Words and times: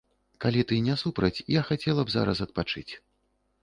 Калі 0.45 0.63
ты 0.71 0.79
не 0.87 0.95
супраць, 1.03 1.33
я 1.59 1.65
хацела 1.69 2.01
б 2.09 2.17
зараз 2.19 2.37
адпачыць 2.51 2.89